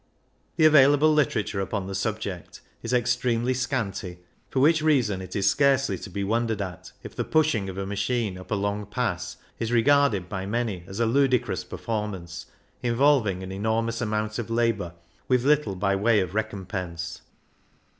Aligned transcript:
The 0.55 0.65
available 0.65 1.13
literature 1.13 1.59
upon 1.59 1.85
the 1.85 1.93
subject 1.93 2.61
is 2.81 2.91
extremely 2.91 3.53
scanty, 3.53 4.17
for 4.49 4.59
which 4.59 4.81
reason 4.81 5.21
it 5.21 5.35
is 5.35 5.47
scarcely 5.47 5.95
to 5.99 6.09
be 6.09 6.23
wondered 6.23 6.59
at 6.59 6.91
if 7.03 7.15
the 7.15 7.23
pushing 7.23 7.69
of 7.69 7.77
a 7.77 7.85
machine 7.85 8.35
up 8.35 8.49
a 8.49 8.55
long 8.55 8.87
pass 8.87 9.37
is 9.59 9.71
regarded 9.71 10.27
by 10.27 10.47
many 10.47 10.83
as 10.87 10.99
a 10.99 11.05
ludicrous 11.05 11.63
performance, 11.63 12.47
involving 12.81 13.43
an 13.43 13.51
enor 13.51 13.85
mous 13.85 14.01
amount 14.01 14.39
of 14.39 14.49
labour 14.49 14.95
with 15.27 15.43
little 15.45 15.75
by 15.75 15.95
way 15.95 16.19
of 16.19 16.33
recompense. 16.33 17.21